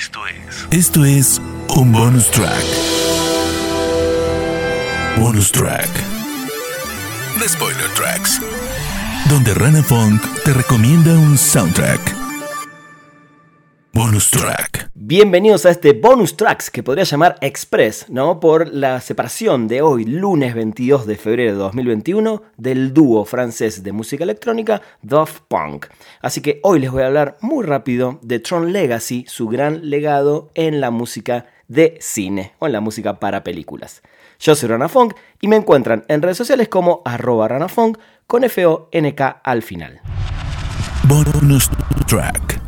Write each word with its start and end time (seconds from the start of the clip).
Esto 0.00 0.20
es. 0.26 0.66
Esto 0.70 1.04
es 1.04 1.42
un 1.76 1.92
bonus 1.92 2.30
track. 2.30 2.64
Bonus 5.18 5.52
track. 5.52 5.90
The 7.38 7.46
Spoiler 7.46 7.90
Tracks. 7.94 8.40
Donde 9.28 9.52
Rana 9.52 9.82
Funk 9.82 10.22
te 10.42 10.54
recomienda 10.54 11.12
un 11.12 11.36
soundtrack. 11.36 12.19
Bonus 14.02 14.30
track. 14.30 14.90
Bienvenidos 14.94 15.66
a 15.66 15.70
este 15.70 15.92
bonus 15.92 16.34
tracks 16.34 16.70
que 16.70 16.82
podría 16.82 17.04
llamar 17.04 17.36
Express, 17.42 18.06
¿no? 18.08 18.40
Por 18.40 18.72
la 18.72 18.98
separación 19.02 19.68
de 19.68 19.82
hoy, 19.82 20.06
lunes 20.06 20.54
22 20.54 21.06
de 21.06 21.16
febrero 21.16 21.52
de 21.52 21.58
2021, 21.58 22.42
del 22.56 22.94
dúo 22.94 23.26
francés 23.26 23.82
de 23.82 23.92
música 23.92 24.24
electrónica 24.24 24.80
Daft 25.02 25.42
Punk. 25.48 25.88
Así 26.22 26.40
que 26.40 26.60
hoy 26.62 26.80
les 26.80 26.90
voy 26.90 27.02
a 27.02 27.08
hablar 27.08 27.36
muy 27.42 27.62
rápido 27.62 28.18
de 28.22 28.38
Tron 28.38 28.72
Legacy, 28.72 29.26
su 29.28 29.48
gran 29.48 29.90
legado 29.90 30.50
en 30.54 30.80
la 30.80 30.90
música 30.90 31.44
de 31.68 31.98
cine 32.00 32.54
o 32.58 32.64
en 32.64 32.72
la 32.72 32.80
música 32.80 33.20
para 33.20 33.44
películas. 33.44 34.00
Yo 34.38 34.54
soy 34.54 34.70
Rana 34.70 34.88
Funk 34.88 35.12
y 35.42 35.48
me 35.48 35.56
encuentran 35.56 36.06
en 36.08 36.22
redes 36.22 36.38
sociales 36.38 36.68
como 36.68 37.02
arroba 37.04 37.48
ranafunk 37.48 37.98
con 38.26 38.44
F-O-N-K 38.44 39.28
al 39.44 39.60
final. 39.60 40.00
Bonus 41.06 41.68
track. 42.06 42.59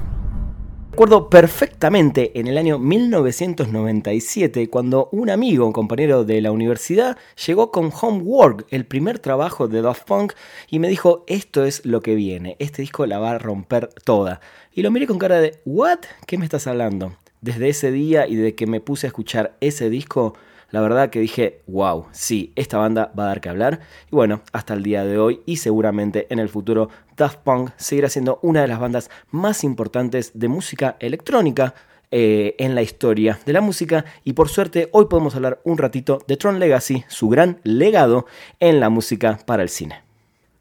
Recuerdo 0.92 1.30
perfectamente 1.30 2.38
en 2.38 2.48
el 2.48 2.58
año 2.58 2.78
1997 2.78 4.68
cuando 4.68 5.08
un 5.10 5.30
amigo, 5.30 5.64
un 5.64 5.72
compañero 5.72 6.26
de 6.26 6.42
la 6.42 6.52
universidad, 6.52 7.16
llegó 7.46 7.70
con 7.72 7.90
Homework, 7.98 8.66
el 8.68 8.84
primer 8.84 9.18
trabajo 9.18 9.68
de 9.68 9.80
Daft 9.80 10.04
Punk, 10.04 10.34
y 10.68 10.80
me 10.80 10.88
dijo, 10.88 11.24
esto 11.28 11.64
es 11.64 11.86
lo 11.86 12.02
que 12.02 12.14
viene, 12.14 12.56
este 12.58 12.82
disco 12.82 13.06
la 13.06 13.18
va 13.18 13.30
a 13.30 13.38
romper 13.38 13.88
toda. 14.04 14.42
Y 14.74 14.82
lo 14.82 14.90
miré 14.90 15.06
con 15.06 15.18
cara 15.18 15.40
de, 15.40 15.58
¿what? 15.64 16.00
¿Qué 16.26 16.36
me 16.36 16.44
estás 16.44 16.66
hablando? 16.66 17.16
Desde 17.40 17.70
ese 17.70 17.90
día 17.90 18.26
y 18.28 18.36
de 18.36 18.54
que 18.54 18.66
me 18.66 18.82
puse 18.82 19.06
a 19.06 19.08
escuchar 19.08 19.56
ese 19.62 19.88
disco, 19.88 20.34
la 20.72 20.80
verdad 20.80 21.10
que 21.10 21.20
dije, 21.20 21.60
wow, 21.66 22.06
sí, 22.12 22.52
esta 22.56 22.78
banda 22.78 23.12
va 23.16 23.24
a 23.24 23.26
dar 23.28 23.40
que 23.40 23.50
hablar. 23.50 23.80
Y 24.10 24.16
bueno, 24.16 24.40
hasta 24.52 24.74
el 24.74 24.82
día 24.82 25.04
de 25.04 25.18
hoy 25.18 25.42
y 25.46 25.58
seguramente 25.58 26.26
en 26.30 26.38
el 26.38 26.48
futuro 26.48 26.88
Daft 27.16 27.40
Punk 27.40 27.70
seguirá 27.76 28.08
siendo 28.08 28.40
una 28.42 28.62
de 28.62 28.68
las 28.68 28.80
bandas 28.80 29.10
más 29.30 29.64
importantes 29.64 30.32
de 30.34 30.48
música 30.48 30.96
electrónica 30.98 31.74
eh, 32.10 32.56
en 32.58 32.74
la 32.74 32.82
historia 32.82 33.38
de 33.44 33.52
la 33.52 33.60
música. 33.60 34.06
Y 34.24 34.32
por 34.32 34.48
suerte 34.48 34.88
hoy 34.92 35.06
podemos 35.06 35.34
hablar 35.36 35.60
un 35.64 35.76
ratito 35.76 36.22
de 36.26 36.38
Tron 36.38 36.58
Legacy, 36.58 37.04
su 37.06 37.28
gran 37.28 37.60
legado 37.64 38.26
en 38.58 38.80
la 38.80 38.88
música 38.88 39.38
para 39.46 39.62
el 39.62 39.68
cine. 39.68 40.11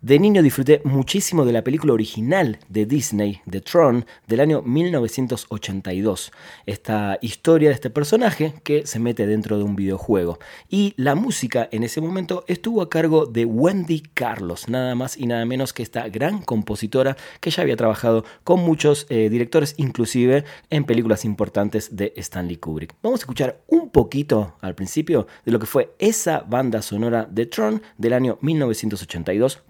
De 0.02 0.18
niño 0.18 0.42
disfruté 0.42 0.82
muchísimo 0.84 1.46
de 1.46 1.54
la 1.54 1.64
película 1.64 1.94
original 1.94 2.58
de 2.70 2.88
Disney, 2.88 3.40
The 3.48 3.62
Tron, 3.62 4.08
del 4.28 4.40
año 4.40 4.64
1982. 4.64 6.32
Esta 6.66 7.20
historia 7.22 7.70
de 7.70 7.76
este 7.76 7.92
personaje 7.92 8.56
que 8.64 8.88
se 8.88 8.98
mete 8.98 9.28
dentro 9.28 9.60
de 9.60 9.64
un 9.64 9.76
videojuego. 9.76 10.40
Y 10.72 10.96
la 10.98 11.14
música 11.14 11.70
en 11.72 11.84
ese 11.84 12.02
momento 12.02 12.46
estuvo 12.48 12.82
a 12.82 12.90
cargo 12.90 13.28
de 13.28 13.46
Wendy 13.46 14.00
Carlos, 14.00 14.70
nada 14.70 14.96
más 14.96 15.18
y 15.18 15.28
nada 15.28 15.46
menos 15.46 15.72
que 15.72 15.84
esta 15.84 16.10
gran 16.10 16.42
compositora 16.42 17.16
que 17.40 17.52
ya 17.52 17.62
había 17.62 17.78
trabajado 17.78 18.26
con 18.44 18.62
muchos 18.62 19.06
eh, 19.10 19.30
directores, 19.30 19.76
inclusive 19.78 20.46
en 20.72 20.86
películas 20.86 21.26
importantes 21.26 21.96
de 21.96 22.12
Stanley 22.16 22.58
Kubrick. 22.58 22.96
Vamos 23.04 23.20
a 23.20 23.22
escuchar 23.22 23.62
un 23.68 23.92
poquito 23.92 24.56
al 24.62 24.74
principio 24.74 25.28
de 25.46 25.52
lo 25.52 25.60
que 25.60 25.68
fue 25.68 25.94
esa 26.00 26.40
banda 26.40 26.82
sonora 26.82 27.28
de 27.30 27.46
Tron 27.46 27.84
del 28.00 28.14
año 28.14 28.40
1982, 28.42 29.62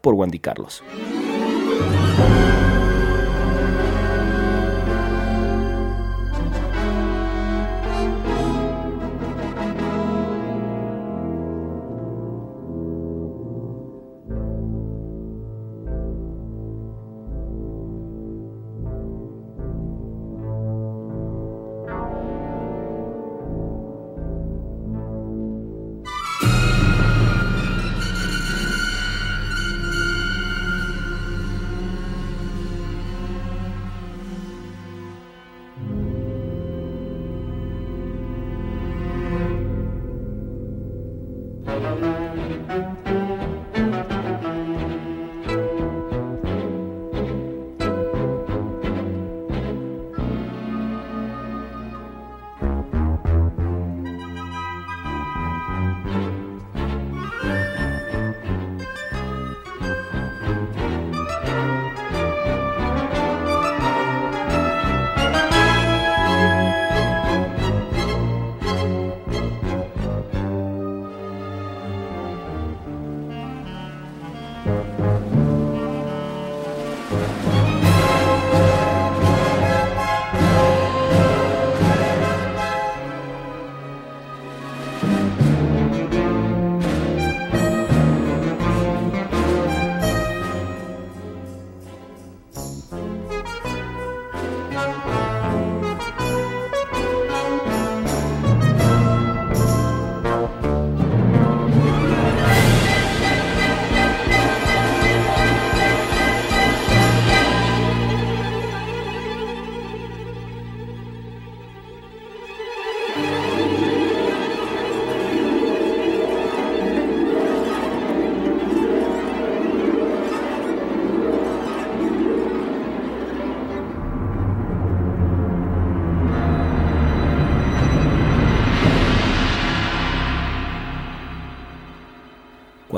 por 0.00 0.14
Wendy 0.14 0.38
Carlos. 0.38 0.82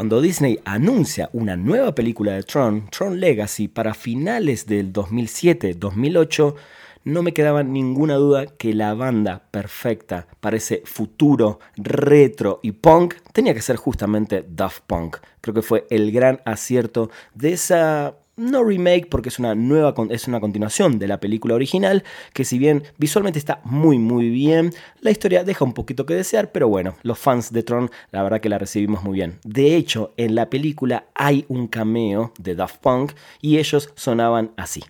Cuando 0.08 0.22
Disney 0.22 0.58
anuncia 0.64 1.28
una 1.34 1.54
nueva 1.54 1.94
película 1.94 2.32
de 2.32 2.42
Tron, 2.42 2.88
Tron 2.88 3.20
Legacy, 3.20 3.68
para 3.68 3.92
finales 3.92 4.64
del 4.64 4.90
2007-2008, 4.90 6.54
no 7.04 7.22
me 7.22 7.34
quedaba 7.34 7.62
ninguna 7.62 8.14
duda 8.14 8.46
que 8.46 8.72
la 8.72 8.94
banda 8.94 9.42
perfecta 9.50 10.26
para 10.40 10.56
ese 10.56 10.80
futuro 10.86 11.60
retro 11.76 12.58
y 12.62 12.72
punk 12.72 13.16
tenía 13.34 13.52
que 13.52 13.60
ser 13.60 13.76
justamente 13.76 14.46
Daft 14.48 14.84
Punk. 14.86 15.18
Creo 15.42 15.52
que 15.52 15.60
fue 15.60 15.86
el 15.90 16.10
gran 16.10 16.40
acierto 16.46 17.10
de 17.34 17.52
esa 17.52 18.16
no 18.38 18.64
remake 18.64 19.08
porque 19.10 19.28
es 19.28 19.38
una 19.38 19.54
nueva 19.54 19.94
es 20.10 20.28
una 20.28 20.40
continuación 20.40 20.98
de 20.98 21.08
la 21.08 21.20
película 21.20 21.54
original 21.54 22.04
que 22.32 22.44
si 22.44 22.58
bien 22.58 22.84
visualmente 22.96 23.38
está 23.38 23.60
muy 23.64 23.98
muy 23.98 24.30
bien 24.30 24.72
la 25.00 25.10
historia 25.10 25.44
deja 25.44 25.64
un 25.64 25.74
poquito 25.74 26.06
que 26.06 26.14
desear 26.14 26.52
pero 26.52 26.68
bueno 26.68 26.96
los 27.02 27.18
fans 27.18 27.52
de 27.52 27.62
Tron 27.62 27.90
la 28.10 28.22
verdad 28.22 28.40
que 28.40 28.48
la 28.48 28.58
recibimos 28.58 29.02
muy 29.02 29.14
bien. 29.14 29.38
De 29.44 29.76
hecho 29.76 30.12
en 30.16 30.34
la 30.34 30.48
película 30.48 31.06
hay 31.14 31.44
un 31.48 31.66
cameo 31.66 32.32
de 32.38 32.54
Daft 32.54 32.78
Punk 32.78 33.12
y 33.40 33.58
ellos 33.58 33.90
sonaban 33.94 34.52
así 34.56 34.82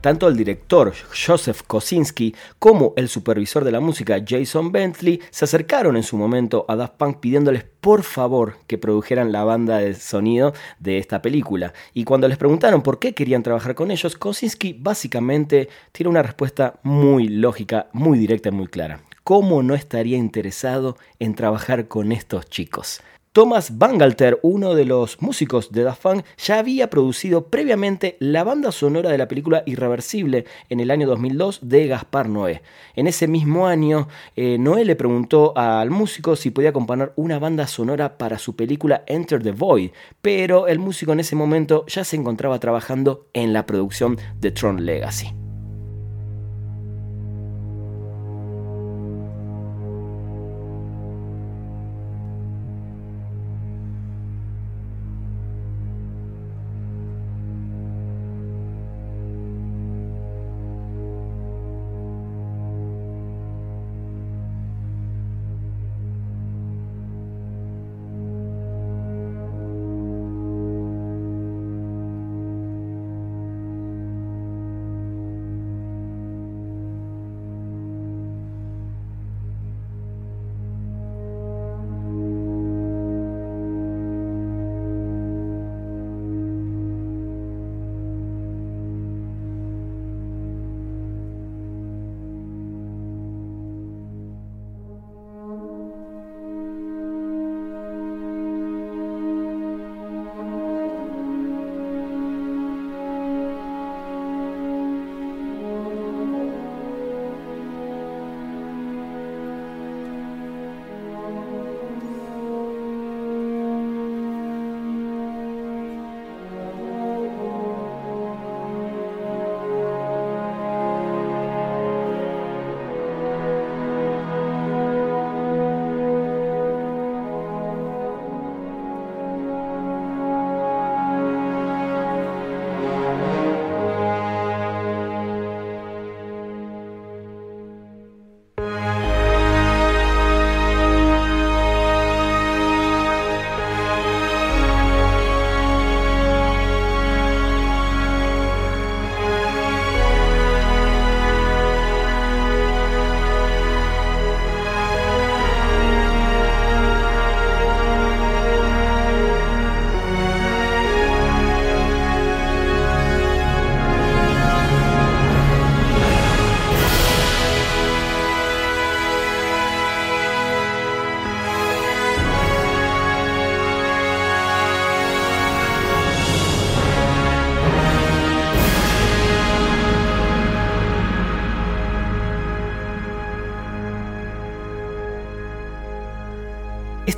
Tanto 0.00 0.28
el 0.28 0.36
director 0.36 0.94
Joseph 1.14 1.60
Kosinski 1.66 2.34
como 2.58 2.94
el 2.96 3.10
supervisor 3.10 3.64
de 3.64 3.72
la 3.72 3.80
música 3.80 4.22
Jason 4.26 4.72
Bentley 4.72 5.20
se 5.30 5.44
acercaron 5.44 5.94
en 5.94 6.02
su 6.02 6.16
momento 6.16 6.64
a 6.68 6.76
Daft 6.76 6.94
Punk 6.94 7.18
pidiéndoles 7.20 7.64
por 7.82 8.02
favor 8.02 8.56
que 8.66 8.78
produjeran 8.78 9.30
la 9.30 9.44
banda 9.44 9.76
de 9.76 9.94
sonido 9.94 10.54
de 10.78 10.96
esta 10.96 11.20
película. 11.20 11.74
Y 11.92 12.04
cuando 12.04 12.28
les 12.28 12.38
preguntaron 12.38 12.82
por 12.82 12.98
qué 12.98 13.12
querían 13.12 13.42
trabajar 13.42 13.74
con 13.74 13.90
ellos, 13.90 14.16
Kosinski 14.16 14.72
básicamente 14.72 15.68
tiene 15.92 16.08
una 16.08 16.22
respuesta 16.22 16.80
muy 16.82 17.28
lógica, 17.28 17.88
muy 17.92 18.18
directa 18.18 18.48
y 18.48 18.52
muy 18.52 18.68
clara. 18.68 19.00
¿Cómo 19.22 19.62
no 19.62 19.74
estaría 19.74 20.16
interesado 20.16 20.96
en 21.18 21.34
trabajar 21.34 21.88
con 21.88 22.10
estos 22.10 22.48
chicos? 22.48 23.02
Thomas 23.32 23.78
Bangalter, 23.78 24.40
uno 24.42 24.74
de 24.74 24.84
los 24.84 25.22
músicos 25.22 25.70
de 25.70 25.84
Daft 25.84 26.02
Punk, 26.02 26.24
ya 26.36 26.58
había 26.58 26.90
producido 26.90 27.46
previamente 27.46 28.16
la 28.18 28.42
banda 28.42 28.72
sonora 28.72 29.08
de 29.08 29.18
la 29.18 29.28
película 29.28 29.62
Irreversible 29.66 30.46
en 30.68 30.80
el 30.80 30.90
año 30.90 31.06
2002 31.06 31.60
de 31.62 31.86
Gaspar 31.86 32.28
Noé. 32.28 32.62
En 32.96 33.06
ese 33.06 33.28
mismo 33.28 33.68
año, 33.68 34.08
eh, 34.34 34.56
Noé 34.58 34.84
le 34.84 34.96
preguntó 34.96 35.56
al 35.56 35.90
músico 35.90 36.34
si 36.34 36.50
podía 36.50 36.72
componer 36.72 37.12
una 37.14 37.38
banda 37.38 37.68
sonora 37.68 38.18
para 38.18 38.36
su 38.36 38.56
película 38.56 39.04
Enter 39.06 39.40
the 39.40 39.52
Void, 39.52 39.92
pero 40.20 40.66
el 40.66 40.80
músico 40.80 41.12
en 41.12 41.20
ese 41.20 41.36
momento 41.36 41.86
ya 41.86 42.02
se 42.02 42.16
encontraba 42.16 42.58
trabajando 42.58 43.28
en 43.32 43.52
la 43.52 43.64
producción 43.64 44.18
de 44.40 44.50
Tron 44.50 44.84
Legacy. 44.84 45.39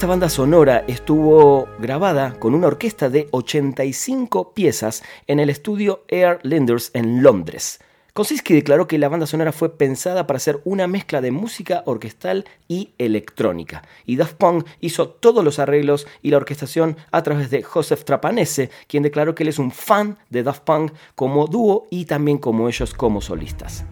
Esta 0.02 0.10
banda 0.10 0.28
sonora 0.28 0.84
estuvo 0.88 1.68
grabada 1.78 2.34
con 2.40 2.56
una 2.56 2.66
orquesta 2.66 3.08
de 3.08 3.28
85 3.30 4.52
piezas 4.52 5.04
en 5.28 5.38
el 5.38 5.48
estudio 5.48 6.02
Air 6.08 6.40
Linders 6.42 6.90
en 6.92 7.22
Londres. 7.22 7.78
Kosinski 8.12 8.52
declaró 8.52 8.88
que 8.88 8.98
la 8.98 9.08
banda 9.08 9.28
sonora 9.28 9.52
fue 9.52 9.78
pensada 9.78 10.26
para 10.26 10.38
hacer 10.38 10.60
una 10.64 10.88
mezcla 10.88 11.20
de 11.20 11.30
música 11.30 11.84
orquestal 11.86 12.46
y 12.66 12.90
electrónica, 12.98 13.84
y 14.04 14.16
Daft 14.16 14.34
Punk 14.38 14.66
hizo 14.80 15.08
todos 15.08 15.44
los 15.44 15.60
arreglos 15.60 16.08
y 16.20 16.32
la 16.32 16.38
orquestación 16.38 16.96
a 17.12 17.22
través 17.22 17.50
de 17.50 17.62
Joseph 17.62 18.02
Trapanese, 18.02 18.70
quien 18.88 19.04
declaró 19.04 19.36
que 19.36 19.44
él 19.44 19.50
es 19.50 19.60
un 19.60 19.70
fan 19.70 20.18
de 20.30 20.42
Daft 20.42 20.64
Punk 20.64 20.90
como 21.14 21.46
dúo 21.46 21.86
y 21.92 22.06
también 22.06 22.38
como 22.38 22.68
ellos 22.68 22.92
como 22.92 23.20
solistas. 23.20 23.84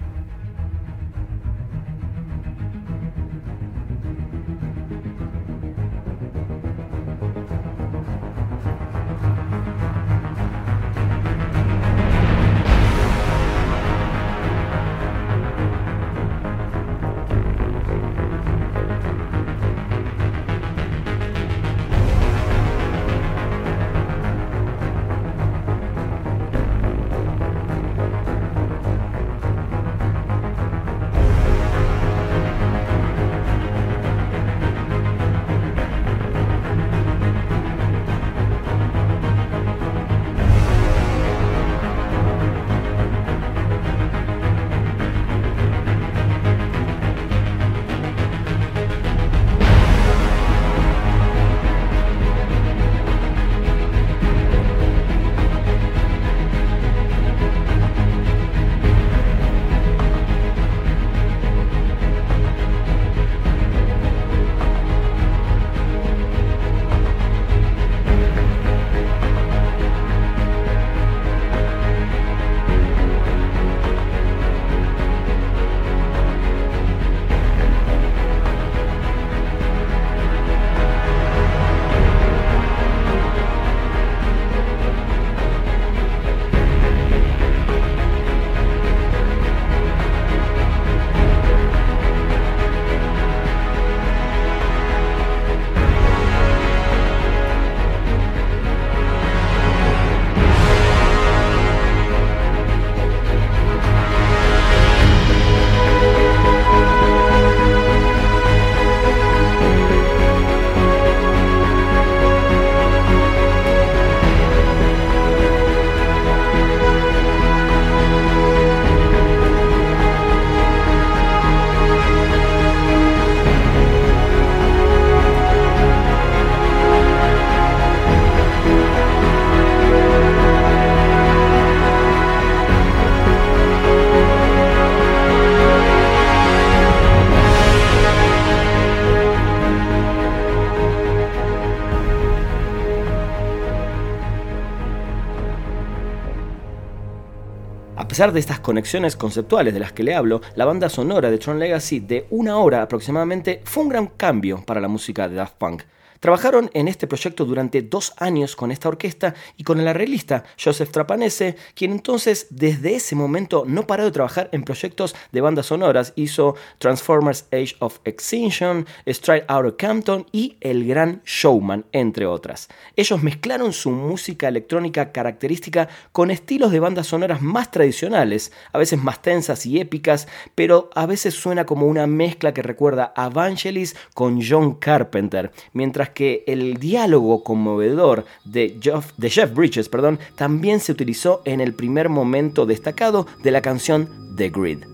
Pesar 148.21 148.35
de 148.35 148.41
estas 148.41 148.61
conexiones 148.61 149.17
conceptuales 149.17 149.73
de 149.73 149.81
las 149.81 149.93
que 149.93 150.03
le 150.03 150.15
hablo, 150.15 150.43
la 150.55 150.67
banda 150.67 150.91
sonora 150.91 151.31
de 151.31 151.39
Tron 151.39 151.59
Legacy 151.59 152.01
de 152.01 152.27
una 152.29 152.59
hora 152.59 152.83
aproximadamente 152.83 153.63
fue 153.65 153.83
un 153.83 153.89
gran 153.89 154.09
cambio 154.09 154.63
para 154.67 154.83
la 154.83 154.89
música 154.89 155.27
de 155.27 155.37
Daft 155.37 155.55
Punk. 155.57 155.85
Trabajaron 156.21 156.71
en 156.75 156.87
este 156.87 157.07
proyecto 157.07 157.47
durante 157.47 157.81
dos 157.81 158.13
años 158.19 158.55
con 158.55 158.71
esta 158.71 158.91
orquesta 158.91 159.35
y 159.57 159.65
con 159.65 159.81
el 159.81 159.89
arreglista 159.89 160.45
Joseph 160.63 160.91
Trapanese, 160.91 161.57
quien 161.75 161.93
entonces 161.93 162.47
desde 162.51 162.95
ese 162.95 163.17
momento 163.17 163.65
no 163.67 163.87
paró 163.87 164.05
de 164.05 164.11
trabajar 164.11 164.51
en 164.53 164.63
proyectos 164.63 165.17
de 165.33 165.41
bandas 165.41 165.67
sonoras. 165.67 166.13
Hizo 166.17 166.57
Transformers 166.77 167.47
Age 167.53 167.75
of 167.79 168.01
Extinction, 168.05 168.87
Stride 169.09 169.47
Out 169.49 169.67
of 169.67 169.75
Campton 169.79 170.27
y 170.31 170.59
El 170.61 170.87
Gran 170.87 171.23
Showman, 171.25 171.87
entre 171.93 172.27
otras. 172.27 172.69
Ellos 172.97 173.23
mezclaron 173.23 173.73
su 173.73 173.91
música 173.91 174.49
electrónica 174.49 175.13
característica 175.13 175.89
con 176.13 176.31
estilos 176.31 176.71
de 176.71 176.81
bandas 176.81 177.07
sonoras 177.07 177.41
más 177.41 177.71
tradicionales, 177.71 178.53
a 178.73 178.79
veces 178.79 179.03
más 179.03 179.23
tensas 179.23 179.65
y 179.65 179.81
épicas, 179.81 180.29
pero 180.55 180.91
a 180.95 181.07
veces 181.07 181.33
suena 181.33 181.65
como 181.65 181.87
una 181.87 182.07
mezcla 182.07 182.53
que 182.53 182.63
recuerda 182.63 183.15
a 183.17 183.31
Vangelis 183.31 183.97
con 184.13 184.41
John 184.47 184.75
Carpenter, 184.75 185.51
mientras 185.73 186.10
que 186.13 186.45
el 186.47 186.79
diálogo 186.79 187.43
conmovedor 187.43 188.25
de 188.45 188.79
Jeff, 188.81 189.13
de 189.17 189.31
Jeff 189.31 189.53
Bridges 189.55 189.89
perdón, 189.89 190.19
también 190.37 190.81
se 190.81 190.93
utilizó 190.93 191.43
en 191.45 191.61
el 191.61 191.75
primer 191.75 192.09
momento 192.09 192.67
destacado 192.67 193.27
de 193.43 193.51
la 193.51 193.63
canción 193.63 194.09
The 194.37 194.51
Grid. 194.51 194.85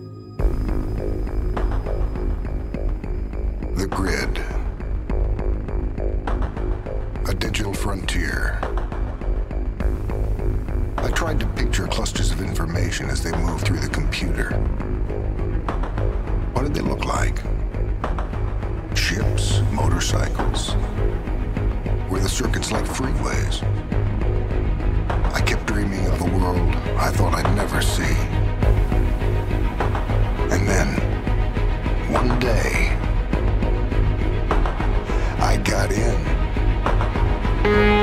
The 3.76 3.86
Grid. 3.86 4.38
A 7.26 7.34
digital 7.34 7.74
frontier. 7.74 8.58
I 10.98 11.10
tried 11.10 11.38
to 11.40 11.46
picture 11.54 11.86
clusters 11.86 12.30
of 12.30 12.40
information 12.40 13.10
as 13.10 13.22
they 13.22 13.32
move 13.32 13.62
through 13.62 13.80
the 13.80 13.88
computer. 13.88 14.50
What 16.52 16.62
did 16.64 16.74
they 16.74 16.82
look 16.82 17.04
like? 17.04 17.40
Ships, 19.06 19.60
motorcycles. 19.70 20.72
where 22.08 22.20
the 22.20 22.28
circuits 22.28 22.72
like 22.72 22.82
freeways? 22.82 23.62
I 25.32 25.40
kept 25.42 25.64
dreaming 25.66 26.04
of 26.08 26.20
a 26.22 26.24
world 26.36 26.74
I 26.98 27.12
thought 27.12 27.32
I'd 27.32 27.54
never 27.54 27.80
see. 27.80 28.16
And 30.52 30.66
then, 30.66 30.88
one 32.12 32.36
day, 32.40 32.96
I 35.38 35.56
got 35.58 35.92
in. 35.92 37.95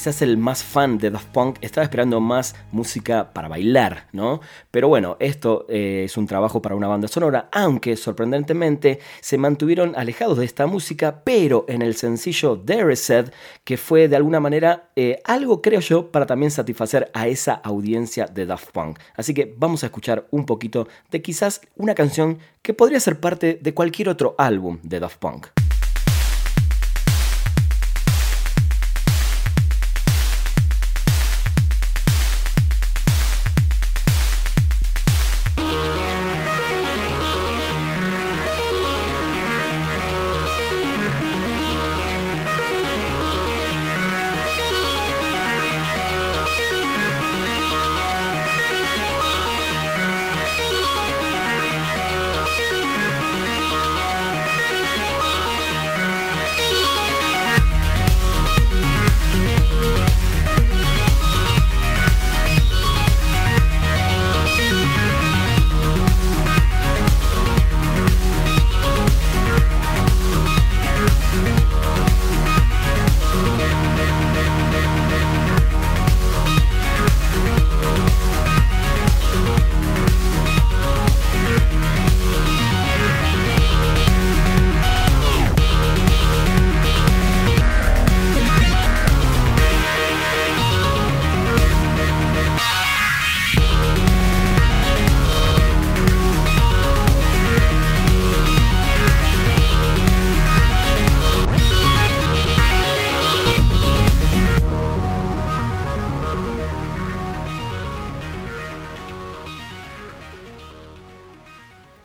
Quizás 0.00 0.22
el 0.22 0.38
más 0.38 0.64
fan 0.64 0.96
de 0.96 1.10
Daft 1.10 1.28
Punk 1.28 1.58
estaba 1.60 1.84
esperando 1.84 2.22
más 2.22 2.54
música 2.72 3.34
para 3.34 3.48
bailar, 3.48 4.06
¿no? 4.12 4.40
Pero 4.70 4.88
bueno, 4.88 5.18
esto 5.20 5.66
eh, 5.68 6.04
es 6.06 6.16
un 6.16 6.26
trabajo 6.26 6.62
para 6.62 6.74
una 6.74 6.88
banda 6.88 7.06
sonora, 7.06 7.50
aunque 7.52 7.98
sorprendentemente 7.98 8.98
se 9.20 9.36
mantuvieron 9.36 9.94
alejados 9.94 10.38
de 10.38 10.46
esta 10.46 10.66
música, 10.66 11.20
pero 11.22 11.66
en 11.68 11.82
el 11.82 11.96
sencillo 11.96 12.58
There 12.58 12.96
Said, 12.96 13.26
que 13.62 13.76
fue 13.76 14.08
de 14.08 14.16
alguna 14.16 14.40
manera 14.40 14.88
eh, 14.96 15.20
algo, 15.22 15.60
creo 15.60 15.80
yo, 15.80 16.10
para 16.10 16.24
también 16.24 16.50
satisfacer 16.50 17.10
a 17.12 17.28
esa 17.28 17.52
audiencia 17.52 18.24
de 18.24 18.46
Daft 18.46 18.70
Punk. 18.70 18.98
Así 19.16 19.34
que 19.34 19.54
vamos 19.58 19.82
a 19.82 19.88
escuchar 19.88 20.26
un 20.30 20.46
poquito 20.46 20.88
de 21.10 21.20
quizás 21.20 21.60
una 21.76 21.94
canción 21.94 22.38
que 22.62 22.72
podría 22.72 23.00
ser 23.00 23.20
parte 23.20 23.58
de 23.60 23.74
cualquier 23.74 24.08
otro 24.08 24.34
álbum 24.38 24.78
de 24.82 24.98
Daft 24.98 25.18
Punk. 25.18 25.48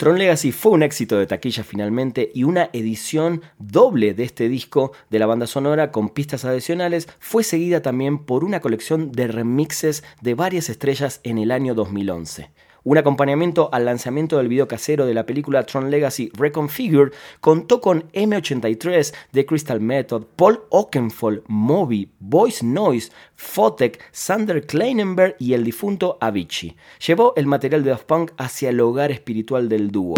Tron 0.06 0.20
Legacy 0.20 0.52
fue 0.52 0.74
un 0.74 0.84
éxito 0.84 1.18
de 1.18 1.26
taquilla 1.26 1.64
finalmente 1.64 2.30
y 2.32 2.44
una 2.44 2.70
edición 2.74 3.42
doble 3.58 4.14
de 4.14 4.24
este 4.24 4.48
disco 4.48 4.92
de 5.10 5.18
la 5.18 5.26
banda 5.26 5.48
sonora 5.48 5.92
con 5.92 6.10
pistas 6.10 6.46
adicionales 6.46 7.08
fue 7.18 7.44
seguida 7.44 7.82
también 7.82 8.20
por 8.20 8.44
una 8.44 8.60
colección 8.60 9.12
de 9.12 9.26
remixes 9.26 10.04
de 10.22 10.36
varias 10.36 10.70
estrellas 10.70 11.22
en 11.24 11.40
el 11.40 11.50
año 11.50 11.74
2011. 11.74 12.52
Un 12.88 13.00
acompañamiento 13.00 13.70
al 13.72 13.86
lanzamiento 13.86 14.38
del 14.38 14.48
video 14.48 14.68
casero 14.68 15.08
de 15.08 15.16
la 15.16 15.26
película 15.26 15.66
Tron 15.66 15.90
Legacy 15.90 16.30
Reconfigured 16.38 17.14
contó 17.42 17.82
con 17.82 18.04
M83 18.12 19.12
de 19.32 19.46
Crystal 19.48 19.82
Method, 19.82 20.26
Paul 20.36 20.62
Oakenfold, 20.70 21.42
Moby, 21.48 22.12
Voice 22.20 22.64
Noise, 22.64 23.12
Fotec, 23.36 24.00
Sander 24.12 24.68
Kleinenberg 24.68 25.36
y 25.40 25.54
el 25.54 25.64
difunto 25.64 26.20
Avicii. 26.22 26.78
Llevó 27.08 27.34
el 27.36 27.48
material 27.48 27.84
de 27.84 27.90
Daft 27.90 28.06
Punk 28.06 28.32
hacia 28.38 28.70
el 28.70 28.80
hogar 28.80 29.12
espiritual 29.12 29.68
del 29.68 29.90
dúo. 29.90 30.14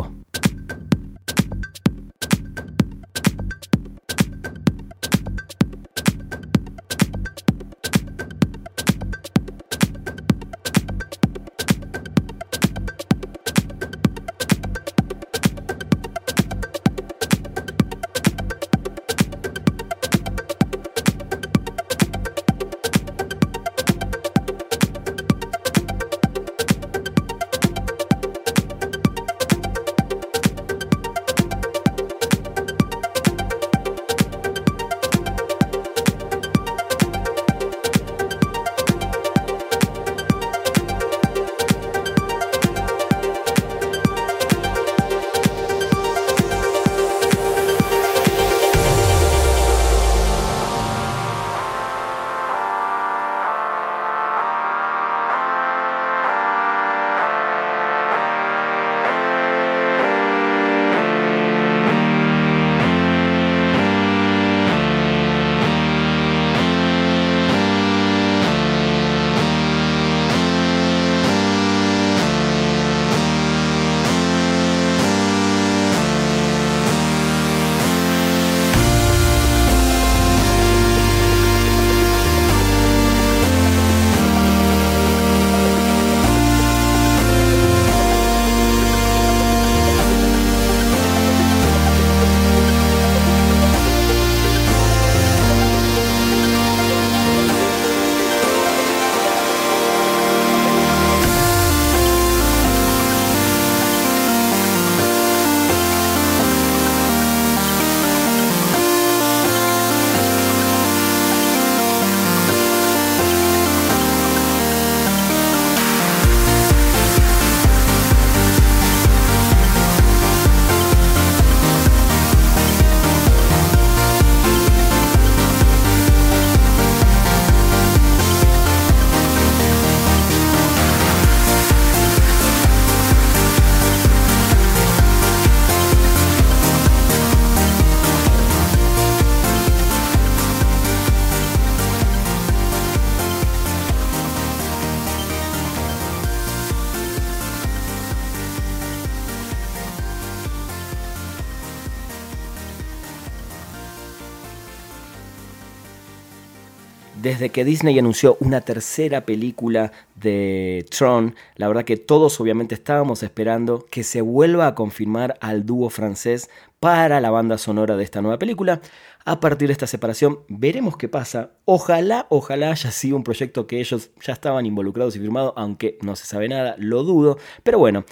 Desde 157.27 157.49
que 157.49 157.65
Disney 157.65 157.99
anunció 157.99 158.37
una 158.39 158.61
tercera 158.61 159.25
película 159.25 159.91
de 160.15 160.85
Tron, 160.89 161.35
la 161.57 161.67
verdad 161.67 161.83
que 161.83 161.97
todos 161.97 162.39
obviamente 162.39 162.73
estábamos 162.73 163.21
esperando 163.21 163.85
que 163.91 164.05
se 164.05 164.21
vuelva 164.21 164.67
a 164.67 164.75
confirmar 164.75 165.37
al 165.41 165.65
dúo 165.65 165.89
francés 165.89 166.49
para 166.79 167.19
la 167.19 167.29
banda 167.29 167.57
sonora 167.57 167.97
de 167.97 168.05
esta 168.05 168.21
nueva 168.21 168.39
película. 168.39 168.79
A 169.25 169.41
partir 169.41 169.67
de 169.67 169.73
esta 169.73 169.87
separación 169.87 170.39
veremos 170.47 170.95
qué 170.95 171.09
pasa. 171.09 171.51
Ojalá, 171.65 172.27
ojalá 172.29 172.71
haya 172.71 172.91
sido 172.91 173.17
un 173.17 173.25
proyecto 173.25 173.67
que 173.67 173.81
ellos 173.81 174.09
ya 174.25 174.31
estaban 174.31 174.65
involucrados 174.65 175.17
y 175.17 175.19
firmados, 175.19 175.51
aunque 175.57 175.97
no 176.01 176.15
se 176.15 176.25
sabe 176.25 176.47
nada, 176.47 176.75
lo 176.77 177.03
dudo. 177.03 177.37
Pero 177.61 177.77
bueno, 177.77 178.05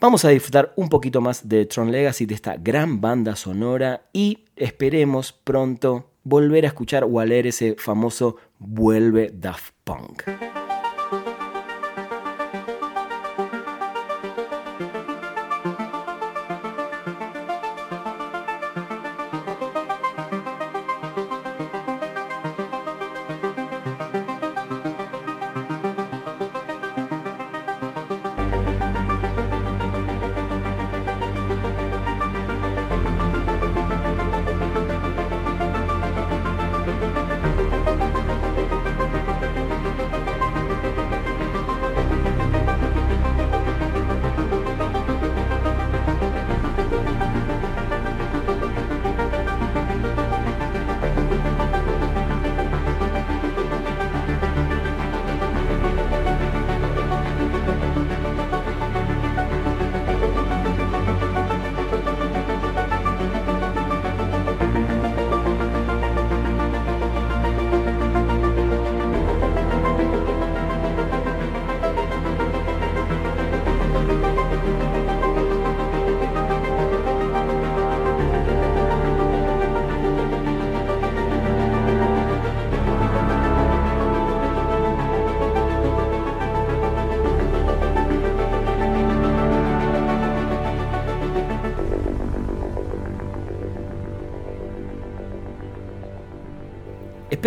vamos 0.00 0.24
a 0.24 0.30
disfrutar 0.30 0.72
un 0.76 0.88
poquito 0.88 1.20
más 1.20 1.46
de 1.46 1.66
Tron 1.66 1.92
Legacy, 1.92 2.24
de 2.24 2.36
esta 2.36 2.56
gran 2.56 3.02
banda 3.02 3.36
sonora 3.36 4.04
y 4.14 4.44
esperemos 4.56 5.30
pronto 5.32 6.09
volver 6.24 6.64
a 6.64 6.68
escuchar 6.68 7.04
o 7.04 7.20
a 7.20 7.24
leer 7.24 7.46
ese 7.46 7.76
famoso 7.78 8.36
Vuelve 8.58 9.30
Daft 9.32 9.74
Punk. 9.84 10.24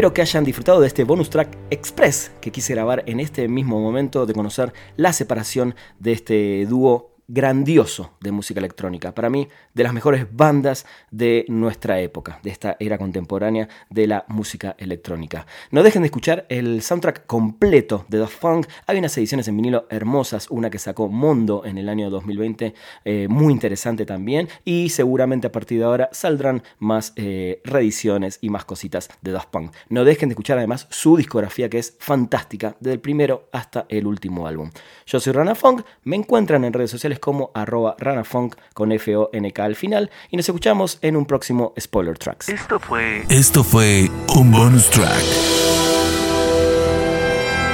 Espero 0.03 0.15
que 0.15 0.21
hayan 0.21 0.43
disfrutado 0.43 0.81
de 0.81 0.87
este 0.87 1.05
bonus 1.05 1.29
track 1.29 1.57
express 1.69 2.33
que 2.41 2.51
quise 2.51 2.73
grabar 2.73 3.05
en 3.05 3.21
este 3.21 3.47
mismo 3.47 3.79
momento 3.79 4.25
de 4.25 4.33
conocer 4.33 4.73
la 4.97 5.13
separación 5.13 5.75
de 5.97 6.11
este 6.11 6.65
dúo 6.65 7.12
grandioso 7.27 8.11
de 8.19 8.31
música 8.31 8.59
electrónica. 8.59 9.13
Para 9.13 9.29
mí, 9.29 9.47
de 9.73 9.83
las 9.83 9.93
mejores 9.93 10.27
bandas 10.31 10.85
de 11.11 11.45
nuestra 11.47 11.99
época, 11.99 12.39
de 12.43 12.51
esta 12.51 12.77
era 12.79 12.97
contemporánea 12.97 13.69
de 13.89 14.07
la 14.07 14.25
música 14.27 14.75
electrónica. 14.77 15.45
No 15.71 15.83
dejen 15.83 16.01
de 16.01 16.07
escuchar 16.07 16.45
el 16.49 16.81
soundtrack 16.81 17.25
completo 17.25 18.05
de 18.07 18.19
Daft 18.19 18.39
Punk. 18.39 18.67
Hay 18.87 18.97
unas 18.97 19.17
ediciones 19.17 19.47
en 19.47 19.57
vinilo 19.57 19.87
hermosas, 19.89 20.47
una 20.49 20.69
que 20.69 20.79
sacó 20.79 21.07
Mondo 21.07 21.63
en 21.65 21.77
el 21.77 21.89
año 21.89 22.09
2020, 22.09 22.73
eh, 23.05 23.27
muy 23.29 23.53
interesante 23.53 24.05
también. 24.05 24.49
Y 24.65 24.89
seguramente 24.89 25.47
a 25.47 25.51
partir 25.51 25.79
de 25.79 25.85
ahora 25.85 26.09
saldrán 26.11 26.63
más 26.79 27.13
eh, 27.15 27.61
reediciones 27.63 28.39
y 28.41 28.49
más 28.49 28.65
cositas 28.65 29.09
de 29.21 29.31
Daft 29.31 29.49
Punk. 29.49 29.73
No 29.89 30.03
dejen 30.03 30.29
de 30.29 30.33
escuchar 30.33 30.57
además 30.57 30.87
su 30.89 31.17
discografía 31.17 31.69
que 31.69 31.79
es 31.79 31.95
fantástica, 31.99 32.75
desde 32.79 32.93
el 32.93 32.99
primero 32.99 33.49
hasta 33.51 33.85
el 33.89 34.07
último 34.07 34.47
álbum. 34.47 34.71
Yo 35.05 35.19
soy 35.19 35.33
Rana 35.33 35.55
Funk, 35.55 35.83
me 36.03 36.15
encuentran 36.15 36.63
en 36.63 36.73
redes 36.73 36.91
sociales 37.13 37.19
como 37.19 37.51
arroba 37.53 37.95
ranafunk 37.99 38.55
con 38.73 38.91
F-O-N-K 38.91 39.63
al 39.63 39.75
final 39.75 40.11
y 40.29 40.37
nos 40.37 40.47
escuchamos 40.47 40.99
en 41.01 41.15
un 41.15 41.25
próximo 41.25 41.73
Spoiler 41.79 42.17
Tracks. 42.17 42.49
Esto 42.49 42.79
fue... 42.79 43.25
Esto 43.29 43.63
fue 43.63 44.09
un 44.35 44.51
bonus 44.51 44.89
track. 44.89 45.23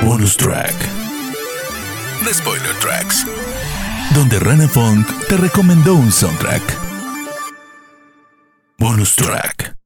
Bonus 0.06 0.38
track. 0.38 0.76
The 2.24 2.34
Spoiler 2.34 2.76
Tracks. 2.80 3.26
Donde 4.14 4.40
Rana 4.40 4.68
Funk 4.68 5.08
te 5.28 5.38
recomendó 5.38 5.96
un 5.96 6.12
soundtrack. 6.12 6.62
Bonus 8.78 9.16
track. 9.16 9.79